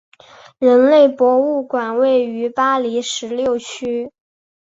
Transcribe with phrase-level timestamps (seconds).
[0.57, 4.11] 人类博物馆位于巴黎十六区。